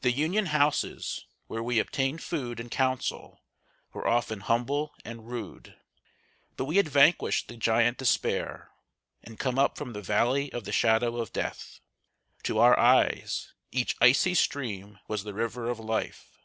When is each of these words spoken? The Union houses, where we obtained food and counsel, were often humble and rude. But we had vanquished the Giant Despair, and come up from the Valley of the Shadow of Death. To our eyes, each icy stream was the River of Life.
The 0.00 0.10
Union 0.10 0.46
houses, 0.46 1.26
where 1.46 1.62
we 1.62 1.80
obtained 1.80 2.22
food 2.22 2.58
and 2.60 2.70
counsel, 2.70 3.42
were 3.92 4.08
often 4.08 4.40
humble 4.40 4.94
and 5.04 5.26
rude. 5.28 5.78
But 6.56 6.64
we 6.64 6.78
had 6.78 6.88
vanquished 6.88 7.48
the 7.48 7.58
Giant 7.58 7.98
Despair, 7.98 8.70
and 9.22 9.38
come 9.38 9.58
up 9.58 9.76
from 9.76 9.92
the 9.92 10.00
Valley 10.00 10.50
of 10.50 10.64
the 10.64 10.72
Shadow 10.72 11.16
of 11.18 11.34
Death. 11.34 11.78
To 12.44 12.58
our 12.58 12.78
eyes, 12.78 13.52
each 13.70 13.96
icy 14.00 14.32
stream 14.32 14.98
was 15.08 15.24
the 15.24 15.34
River 15.34 15.68
of 15.68 15.78
Life. 15.78 16.38